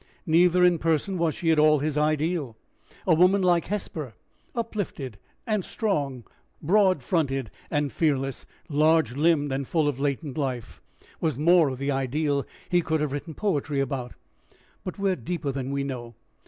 [0.25, 2.57] Neither in person was she at all his ideal.
[3.05, 4.15] A woman like Hesper,
[4.55, 6.23] uplifted and strong,
[6.59, 10.81] broad fronted and fearless, large limbed, and full of latent life,
[11.19, 14.15] was more of the ideal he could have written poetry about.
[14.83, 16.15] But we are deeper than we know.